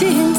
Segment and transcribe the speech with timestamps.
[0.00, 0.29] день все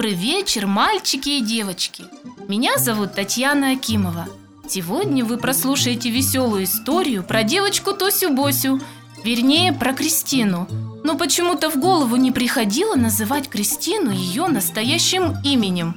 [0.00, 2.04] Добрый вечер, мальчики и девочки.
[2.48, 4.28] Меня зовут Татьяна Акимова.
[4.66, 8.80] Сегодня вы прослушаете веселую историю про девочку Тосю Босю,
[9.24, 10.66] вернее, про Кристину.
[11.04, 15.94] Но почему-то в голову не приходило называть Кристину ее настоящим именем.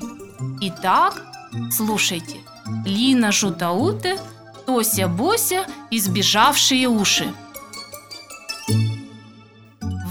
[0.60, 1.26] Итак,
[1.72, 2.42] слушайте.
[2.86, 4.20] Лина Жутауте,
[4.66, 7.34] Тося Бося и сбежавшие уши.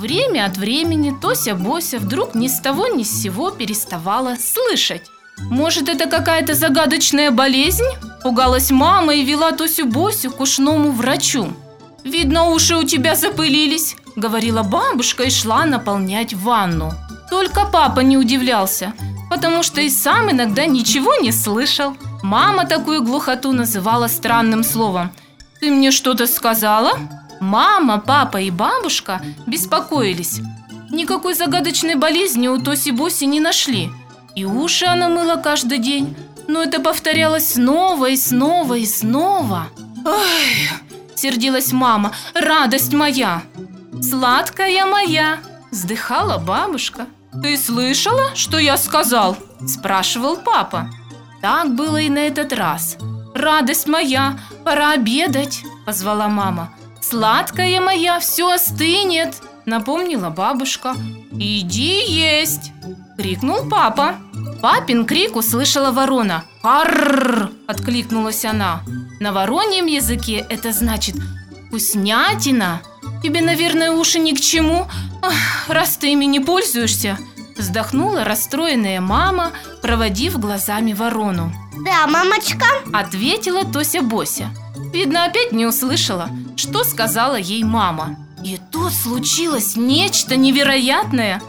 [0.02, 5.02] Время от времени Тося Бося вдруг ни с того ни с сего переставала слышать.
[5.38, 7.86] Может, это какая-то загадочная болезнь?
[8.24, 11.52] Пугалась мама и вела Тосю Босю к ушному врачу.
[12.02, 16.90] «Видно, уши у тебя запылились»,— говорила бабушка и шла наполнять ванну.
[17.30, 18.94] Только папа не удивлялся,
[19.30, 21.96] потому что и сам иногда ничего не слышал.
[22.24, 25.12] Мама такую глухоту называла странным словом.
[25.60, 26.90] «Ты мне что-то сказала?»
[27.42, 30.40] Мама, папа и бабушка беспокоились.
[30.90, 33.90] Никакой загадочной болезни у Тоси Боси не нашли.
[34.36, 36.16] И уши она мыла каждый день.
[36.46, 39.66] Но это повторялось снова и снова и снова.
[40.04, 40.70] «Ой!»–
[41.16, 42.12] сердилась мама.
[42.32, 43.42] «Радость моя!»
[44.00, 45.38] «Сладкая моя!»–
[45.72, 47.06] вздыхала бабушка.
[47.42, 49.36] «Ты слышала, что я сказал?»–
[49.66, 50.90] спрашивал папа.
[51.40, 52.98] Так было и на этот раз.
[53.34, 56.72] «Радость моя, пора обедать!»– позвала мама.
[57.02, 59.34] «Сладкая моя, все остынет!»–
[59.66, 60.94] напомнила бабушка.
[61.32, 62.72] «Иди есть!»–
[63.18, 64.16] крикнул папа.
[64.62, 66.44] Папин крик услышала ворона.
[66.62, 68.82] «Арррр!»– откликнулась она.
[69.20, 71.16] На вороньем языке это значит
[71.66, 72.80] «вкуснятина».
[73.22, 74.88] Тебе, наверное, уши ни к чему,
[75.22, 77.16] Ах, раз ты ими не пользуешься.
[77.56, 81.52] Вздохнула расстроенная мама, проводив глазами ворону.
[81.84, 82.66] Да, мамочка.
[82.92, 84.50] Ответила Тося Бося.
[84.92, 88.16] Видно, опять не услышала, что сказала ей мама.
[88.44, 91.40] И тут случилось нечто невероятное.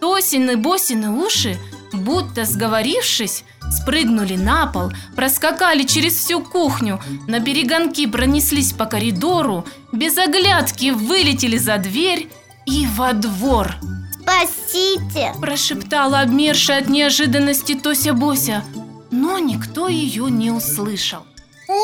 [0.00, 1.58] Тосины Босины уши,
[1.92, 10.16] будто сговорившись, спрыгнули на пол, проскакали через всю кухню, на перегонки пронеслись по коридору, без
[10.16, 12.30] оглядки вылетели за дверь
[12.66, 13.74] и во двор.
[14.22, 15.32] Спасите.
[15.40, 18.62] Прошептала обмершая от неожиданности Тося Бося,
[19.10, 21.24] но никто ее не услышал.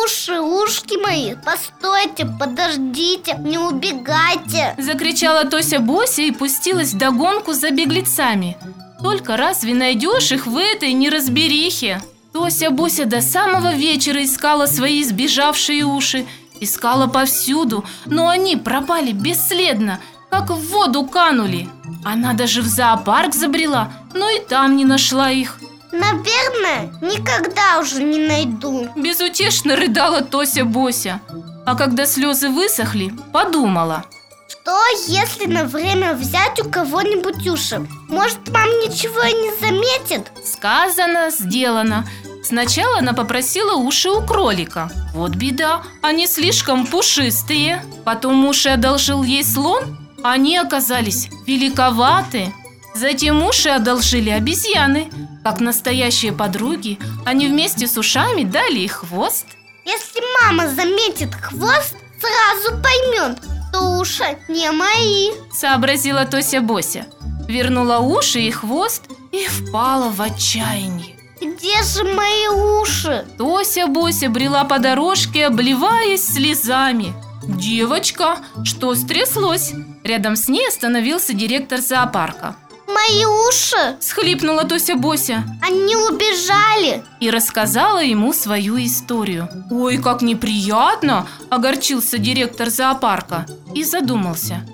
[0.02, 4.74] Уши, ушки мои, постойте, подождите, не убегайте.
[4.78, 8.56] Закричала Тося Бося и пустилась в догонку за беглецами.
[9.02, 12.00] Только разве найдешь их в этой неразберихе?
[12.32, 16.26] Тося Бося до самого вечера искала свои сбежавшие уши,
[16.60, 20.00] искала повсюду, но они пропали бесследно,
[20.30, 21.68] как в воду канули.
[22.04, 25.58] Она даже в зоопарк забрела, но и там не нашла их.
[25.94, 28.88] Наверное, никогда уже не найду.
[28.96, 31.20] Безутешно рыдала Тося Бося.
[31.64, 34.04] А когда слезы высохли, подумала.
[34.48, 37.86] Что, если на время взять у кого-нибудь уши?
[38.08, 40.32] Может, мам ничего и не заметит?
[40.44, 42.04] Сказано, сделано.
[42.42, 44.90] Сначала она попросила уши у кролика.
[45.14, 47.84] Вот беда, они слишком пушистые.
[48.04, 49.96] Потом уши одолжил ей слон.
[50.24, 52.52] Они оказались великоваты.
[52.94, 55.10] Затем уши одолжили обезьяны.
[55.42, 59.46] Как настоящие подруги, они вместе с ушами дали ей хвост.
[59.84, 63.38] Если мама заметит хвост, сразу поймет,
[63.68, 65.32] что уши не мои.
[65.52, 67.06] Сообразила Тося Бося.
[67.48, 69.02] Вернула уши и хвост
[69.32, 71.16] и впала в отчаяние.
[71.40, 72.48] Где же мои
[72.80, 73.26] уши?
[73.36, 77.12] Тося Бося брела по дорожке, обливаясь слезами.
[77.46, 82.56] «Девочка, что стряслось?» Рядом с ней остановился директор зоопарка.
[82.94, 83.96] Мои уши?
[84.00, 87.02] Схлипнула Тося Бося Они убежали.
[87.20, 89.48] и рассказала ему свою историю.
[89.70, 94.66] «Ой, как неприятно!»– огорчился директор зоопарка и задумался.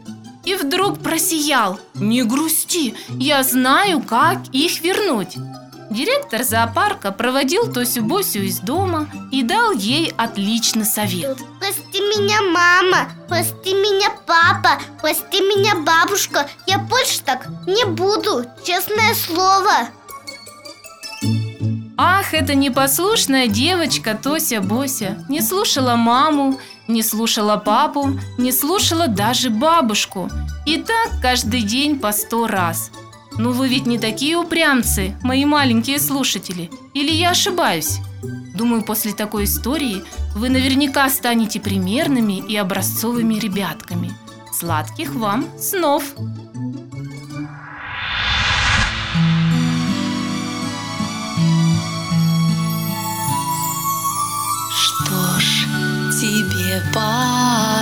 [0.44, 1.78] И вдруг просиял.
[1.94, 5.36] «Не грусти, я знаю, как их вернуть».
[5.90, 11.36] Директор зоопарка проводил Тосю Босю из дома и дал ей отличный совет.
[11.58, 16.48] Прости меня, мама, прости меня, папа, прости меня, бабушка.
[16.68, 19.88] Я больше так не буду, честное слово.
[21.98, 29.50] Ах, эта непослушная девочка Тося Бося не слушала маму, не слушала папу, не слушала даже
[29.50, 30.30] бабушку.
[30.66, 32.92] И так каждый день по сто раз.
[33.40, 36.70] Ну вы ведь не такие упрямцы, мои маленькие слушатели.
[36.92, 38.00] Или я ошибаюсь?
[38.54, 40.04] Думаю, после такой истории
[40.34, 44.12] вы наверняка станете примерными и образцовыми ребятками.
[44.52, 46.04] Сладких вам снов!
[54.70, 55.64] Что ж,
[56.20, 57.79] тебе пора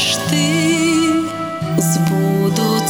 [0.00, 1.12] скоро станешь ты
[1.78, 2.89] Сбудутся